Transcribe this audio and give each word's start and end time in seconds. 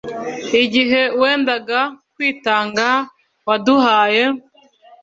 igihe 0.63 1.01
wendaga 1.19 1.79
kwitanga, 2.13 2.87
waduhaye 3.47 4.23